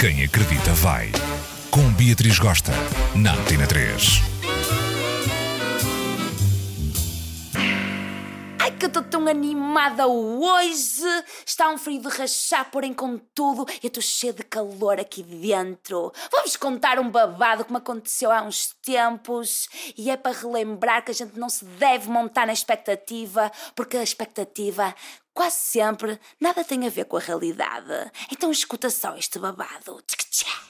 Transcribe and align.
Quem 0.00 0.24
acredita 0.24 0.72
vai. 0.72 1.12
Com 1.70 1.92
Beatriz 1.92 2.38
Gosta, 2.38 2.72
na 3.14 3.34
Antena 3.34 3.66
3. 3.66 4.22
Ai, 8.58 8.70
que 8.70 8.86
eu 8.86 8.88
estou 8.88 9.02
tão 9.02 9.28
animada 9.28 10.06
hoje! 10.06 11.04
Está 11.44 11.68
um 11.68 11.76
frio 11.76 12.00
de 12.00 12.08
rachar, 12.08 12.70
porém 12.70 12.94
contudo, 12.94 13.66
eu 13.82 13.88
estou 13.88 14.02
cheia 14.02 14.32
de 14.32 14.42
calor 14.42 14.98
aqui 14.98 15.22
dentro. 15.22 16.10
Vamos 16.32 16.56
contar 16.56 16.98
um 16.98 17.10
babado 17.10 17.66
que 17.66 17.70
me 17.70 17.76
aconteceu 17.76 18.32
há 18.32 18.40
uns 18.40 18.74
tempos 18.82 19.68
e 19.98 20.10
é 20.10 20.16
para 20.16 20.34
relembrar 20.34 21.04
que 21.04 21.10
a 21.10 21.14
gente 21.14 21.38
não 21.38 21.50
se 21.50 21.66
deve 21.66 22.08
montar 22.08 22.46
na 22.46 22.54
expectativa, 22.54 23.52
porque 23.76 23.98
a 23.98 24.02
expectativa 24.02 24.94
quase 25.40 25.56
sempre 25.56 26.20
nada 26.38 26.62
tem 26.62 26.86
a 26.86 26.90
ver 26.90 27.06
com 27.06 27.16
a 27.16 27.20
realidade. 27.20 28.12
Então 28.30 28.50
escuta 28.50 28.90
só 28.90 29.16
este 29.16 29.38
babado. 29.38 30.02
Tchic-tchá. 30.06 30.69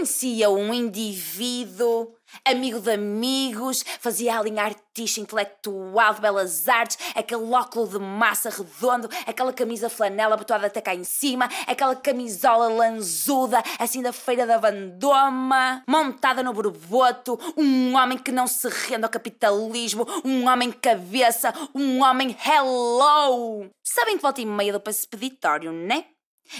Conhecia 0.00 0.48
um 0.48 0.72
indivíduo, 0.72 2.14
amigo 2.42 2.80
de 2.80 2.92
amigos, 2.92 3.84
fazia 4.00 4.38
a 4.38 4.42
linha 4.42 4.62
artista 4.62 5.20
intelectual 5.20 6.14
de 6.14 6.22
belas 6.22 6.66
artes, 6.70 6.96
aquele 7.14 7.42
óculo 7.52 7.86
de 7.86 7.98
massa 7.98 8.48
redondo, 8.48 9.10
aquela 9.26 9.52
camisa 9.52 9.90
flanela 9.90 10.36
abotoada 10.36 10.68
até 10.68 10.80
cá 10.80 10.94
em 10.94 11.04
cima, 11.04 11.50
aquela 11.66 11.94
camisola 11.94 12.68
lanzuda, 12.68 13.62
assim 13.78 14.00
da 14.00 14.10
feira 14.10 14.46
da 14.46 14.56
Vandoma, 14.56 15.84
montada 15.86 16.42
no 16.42 16.54
borboto, 16.54 17.38
um 17.54 17.94
homem 17.94 18.16
que 18.16 18.32
não 18.32 18.46
se 18.46 18.70
rende 18.70 19.04
ao 19.04 19.10
capitalismo, 19.10 20.06
um 20.24 20.48
homem 20.48 20.72
cabeça, 20.72 21.52
um 21.74 22.02
homem 22.02 22.34
hello! 22.42 23.68
Sabem 23.84 24.16
que 24.16 24.22
volta 24.22 24.40
e 24.40 24.46
meia 24.46 24.72
do 24.72 24.80
para 24.80 24.92
esse 24.92 25.06
peditório, 25.06 25.70
né? 25.70 26.06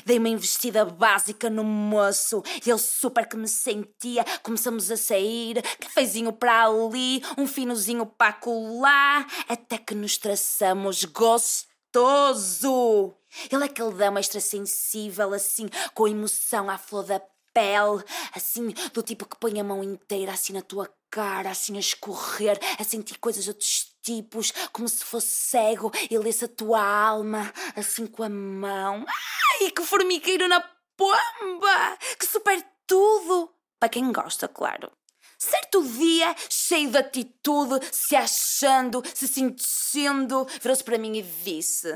Dei 0.04 0.18
uma 0.18 0.28
investida 0.28 0.84
básica 0.84 1.50
no 1.50 1.64
moço, 1.64 2.42
ele 2.64 2.78
super 2.78 3.28
que 3.28 3.36
me 3.36 3.48
sentia. 3.48 4.24
Começamos 4.42 4.90
a 4.90 4.96
sair, 4.96 5.62
cafezinho 5.80 6.32
para 6.32 6.66
ali, 6.66 7.22
um 7.36 7.46
finozinho 7.46 8.06
para 8.06 8.32
colar, 8.32 9.26
até 9.48 9.78
que 9.78 9.94
nos 9.94 10.16
traçamos 10.16 11.04
gostoso. 11.04 13.14
Ele 13.50 13.62
é 13.62 13.66
aquele 13.66 13.92
dama 13.92 14.20
extra 14.20 14.40
sensível, 14.40 15.32
assim, 15.32 15.68
com 15.94 16.08
emoção 16.08 16.68
à 16.68 16.76
flor 16.76 17.04
da 17.04 17.20
pele, 17.52 18.02
assim, 18.34 18.68
do 18.92 19.02
tipo 19.02 19.26
que 19.26 19.36
põe 19.36 19.60
a 19.60 19.64
mão 19.64 19.82
inteira 19.82 20.32
assim 20.32 20.52
na 20.52 20.62
tua 20.62 20.88
cara, 21.10 21.50
assim 21.50 21.76
a 21.76 21.80
escorrer, 21.80 22.58
a 22.78 22.84
sentir 22.84 23.18
coisas 23.18 23.44
de 23.44 23.50
outros 23.50 23.92
tipos, 24.02 24.52
como 24.72 24.88
se 24.88 25.04
fosse 25.04 25.28
cego. 25.28 25.90
E 26.10 26.18
lesse 26.18 26.44
a 26.44 26.48
tua 26.48 26.82
alma, 26.82 27.52
assim 27.76 28.06
com 28.06 28.22
a 28.22 28.28
mão. 28.28 29.04
Ai, 29.52 29.70
que 29.70 29.84
formigueiro 29.84 30.48
na 30.48 30.60
pomba! 30.96 31.96
Que 32.18 32.26
super 32.26 32.62
tudo! 32.86 33.50
Para 33.78 33.88
quem 33.88 34.12
gosta, 34.12 34.46
claro. 34.46 34.90
Certo 35.38 35.82
dia, 35.82 36.34
cheio 36.50 36.90
de 36.90 36.98
atitude, 36.98 37.80
se 37.90 38.14
achando, 38.14 39.02
se 39.14 39.26
sentindo, 39.26 40.46
virou-se 40.60 40.84
para 40.84 40.98
mim 40.98 41.16
e 41.16 41.22
disse: 41.22 41.88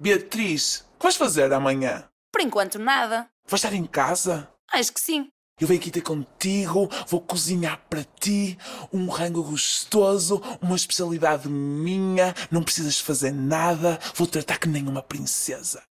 Beatriz, 0.00 0.84
o 0.94 0.98
que 0.98 1.04
vais 1.04 1.16
fazer 1.16 1.52
amanhã? 1.52 2.08
Por 2.32 2.40
enquanto, 2.40 2.78
nada. 2.78 3.30
Vais 3.46 3.62
estar 3.62 3.74
em 3.74 3.84
casa? 3.84 4.52
Acho 4.72 4.92
que 4.92 5.00
sim. 5.00 5.28
Eu 5.60 5.66
venho 5.66 5.80
aqui 5.80 5.90
ter 5.90 6.02
contigo, 6.02 6.88
vou 7.08 7.20
cozinhar 7.20 7.84
para 7.88 8.04
ti 8.04 8.56
um 8.92 9.08
rango 9.08 9.42
gostoso, 9.42 10.40
uma 10.60 10.76
especialidade 10.76 11.48
minha, 11.48 12.32
não 12.50 12.62
precisas 12.62 13.00
fazer 13.00 13.32
nada, 13.32 13.98
vou 14.14 14.26
tratar 14.26 14.58
que 14.58 14.68
nem 14.68 14.86
uma 14.86 15.02
princesa. 15.02 15.82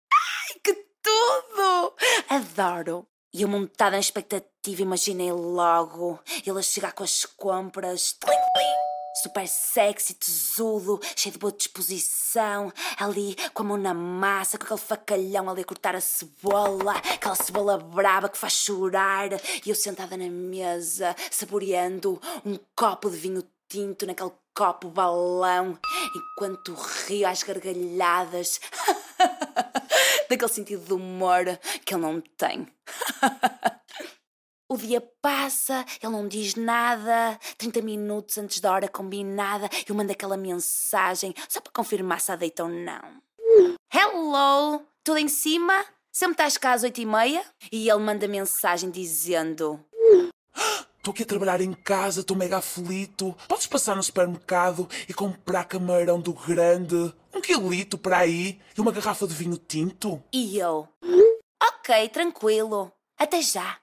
Adoro! 2.28 3.06
E 3.32 3.42
eu 3.42 3.48
montada 3.48 3.92
na 3.92 4.00
expectativa, 4.00 4.82
imaginei 4.82 5.30
logo 5.30 6.18
ele 6.44 6.58
a 6.58 6.62
chegar 6.62 6.92
com 6.92 7.04
as 7.04 7.24
compras. 7.24 8.14
Tlim, 8.14 8.32
tlim. 8.32 9.22
Super 9.22 9.46
sexy, 9.46 10.14
tesudo, 10.14 11.00
cheio 11.14 11.32
de 11.32 11.38
boa 11.38 11.52
disposição, 11.52 12.72
ali 12.98 13.34
com 13.54 13.62
a 13.62 13.66
mão 13.66 13.76
na 13.76 13.94
massa, 13.94 14.58
com 14.58 14.64
aquele 14.64 14.80
facalhão 14.80 15.48
ali 15.48 15.62
a 15.62 15.64
cortar 15.64 15.96
a 15.96 16.00
cebola, 16.00 16.92
aquela 16.92 17.34
cebola 17.34 17.78
braba 17.78 18.28
que 18.28 18.36
faz 18.36 18.52
chorar, 18.52 19.32
e 19.64 19.70
eu 19.70 19.74
sentada 19.74 20.18
na 20.18 20.28
mesa, 20.28 21.16
saboreando 21.30 22.20
um 22.44 22.58
copo 22.74 23.08
de 23.08 23.16
vinho 23.16 23.42
tinto 23.68 24.06
naquele 24.06 24.32
copo 24.54 24.88
balão, 24.88 25.78
enquanto 26.14 26.74
rio 27.06 27.26
às 27.26 27.42
gargalhadas, 27.42 28.60
daquele 30.28 30.50
sentido 30.50 30.84
de 30.84 30.92
humor 30.92 31.44
que 31.84 31.94
ele 31.94 32.02
não 32.02 32.20
tem. 32.20 32.66
O 34.68 34.76
dia 34.76 35.00
passa, 35.22 35.84
ele 36.02 36.10
não 36.10 36.26
diz 36.26 36.56
nada. 36.56 37.38
30 37.56 37.82
minutos 37.82 38.36
antes 38.36 38.58
da 38.58 38.72
hora 38.72 38.88
combinada, 38.88 39.70
eu 39.88 39.94
mando 39.94 40.10
aquela 40.10 40.36
mensagem 40.36 41.32
só 41.48 41.60
para 41.60 41.72
confirmar 41.72 42.20
se 42.20 42.32
há 42.32 42.36
deita 42.36 42.64
ou 42.64 42.68
não. 42.68 43.22
Hello! 43.94 44.84
Tudo 45.04 45.18
em 45.18 45.28
cima? 45.28 45.84
Sempre 46.10 46.32
estás 46.32 46.58
cá 46.58 46.72
às 46.72 46.82
8 46.82 47.00
e 47.00 47.06
meia? 47.06 47.44
E 47.70 47.88
ele 47.88 48.00
manda 48.00 48.26
mensagem 48.26 48.90
dizendo: 48.90 49.78
Estou 51.06 51.14
aqui 51.14 51.22
a 51.22 51.26
trabalhar 51.26 51.60
em 51.60 51.72
casa, 51.72 52.22
estou 52.22 52.36
mega 52.36 52.56
aflito. 52.56 53.32
Podes 53.46 53.68
passar 53.68 53.94
no 53.94 54.02
supermercado 54.02 54.88
e 55.08 55.14
comprar 55.14 55.62
camarão 55.62 56.20
do 56.20 56.32
grande, 56.32 57.14
um 57.32 57.40
quilito 57.40 57.96
para 57.96 58.18
aí 58.18 58.60
e 58.76 58.80
uma 58.80 58.90
garrafa 58.90 59.24
de 59.24 59.32
vinho 59.32 59.56
tinto? 59.56 60.20
E 60.32 60.58
eu: 60.58 60.88
Ok, 61.62 62.08
tranquilo. 62.08 62.90
Até 63.16 63.40
já. 63.40 63.78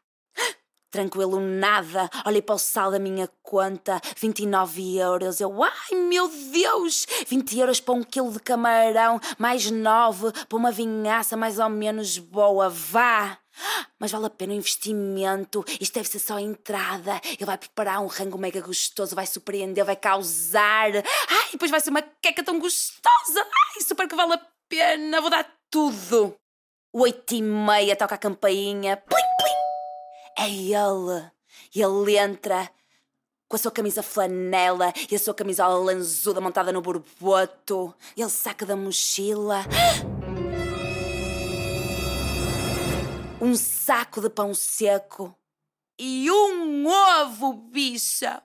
Tranquilo 0.92 1.40
nada. 1.40 2.10
Olhei 2.26 2.42
para 2.42 2.56
o 2.56 2.60
sal 2.60 2.92
da 2.92 3.00
minha 3.00 3.30
conta, 3.42 4.02
29 4.18 4.98
euros. 4.98 5.40
Eu, 5.40 5.64
ai 5.64 5.96
meu 6.10 6.28
Deus! 6.28 7.08
20 7.26 7.58
euros 7.58 7.80
para 7.80 7.94
um 7.94 8.04
quilo 8.04 8.34
de 8.34 8.40
camarão, 8.42 9.18
mais 9.38 9.72
9 9.72 10.34
para 10.50 10.58
uma 10.58 10.74
vinhaça 10.74 11.38
mais 11.38 11.58
ou 11.58 11.70
menos 11.70 12.18
boa. 12.18 12.70
Vá! 12.70 13.40
Mas 14.00 14.12
vale 14.12 14.26
a 14.26 14.30
pena 14.30 14.54
o 14.54 14.56
investimento. 14.56 15.64
Isto 15.80 15.94
deve 15.96 16.10
ser 16.10 16.20
só 16.20 16.38
a 16.38 16.42
entrada. 16.42 17.22
Ele 17.26 17.46
vai 17.46 17.58
preparar 17.58 18.02
um 18.02 18.08
rango 18.08 18.38
mega 18.38 18.62
gostoso, 18.62 19.16
vai 19.16 19.26
surpreender, 19.26 19.86
vai 19.86 19.96
causar. 19.96 20.92
Ai, 20.96 21.52
depois 21.52 21.72
vai 21.72 21.80
ser 21.80 21.90
uma 21.90 22.02
queca 22.02 22.44
tão 22.44 22.60
gostosa. 22.60 23.40
Ai, 23.40 23.82
super 23.82 24.08
que 24.08 24.16
vale 24.16 24.34
a 24.34 24.42
pena. 24.68 25.22
Vou 25.22 25.30
dar 25.30 25.48
tudo. 25.70 26.36
Oito 26.94 27.34
e 27.34 27.42
meia 27.42 27.96
toca 27.96 28.16
a 28.16 28.20
campainha. 28.20 28.98
Plim, 28.98 29.24
plim. 29.38 30.46
É 30.46 30.50
ele. 30.50 31.32
Ele 31.76 32.18
entra 32.18 32.70
com 33.48 33.56
a 33.56 33.60
sua 33.60 33.72
camisa 33.72 34.02
flanela 34.02 34.92
e 35.10 35.16
a 35.16 35.20
sua 35.20 35.34
camisola 35.34 35.76
lanzuda 35.76 36.42
montada 36.42 36.72
no 36.72 36.82
borboto. 36.82 37.94
Ele 38.18 38.30
saca 38.30 38.66
da 38.66 38.76
mochila 38.76 39.64
um 43.44 43.56
saco 43.56 44.22
de 44.22 44.30
pão 44.30 44.54
seco 44.54 45.38
e 46.00 46.32
um 46.32 46.88
ovo, 46.88 47.52
bicha. 47.54 48.42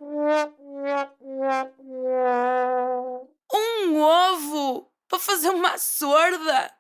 Um 3.55 4.03
ovo 4.03 4.91
para 5.07 5.21
fazer 5.21 5.51
uma 5.51 5.79
sorda. 5.79 6.75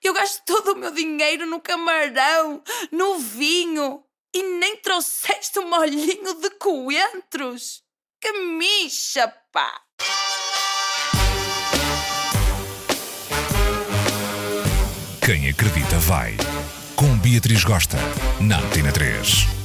Eu 0.00 0.14
gasto 0.14 0.40
todo 0.44 0.72
o 0.72 0.76
meu 0.76 0.92
dinheiro 0.92 1.44
no 1.46 1.60
camarão, 1.60 2.62
no 2.92 3.18
vinho 3.18 4.04
e 4.32 4.40
nem 4.40 4.76
trouxeste 4.76 5.58
um 5.58 5.68
molhinho 5.68 6.34
de 6.34 6.50
coentros. 6.50 7.82
Que 8.20 8.32
micha, 8.38 9.26
pá! 9.50 9.82
Quem 15.24 15.50
acredita 15.50 15.98
vai. 15.98 16.36
Com 17.02 17.18
Beatriz 17.18 17.64
Gosta, 17.64 17.98
na 18.38 18.58
Antena 18.58 18.92
3. 18.92 19.61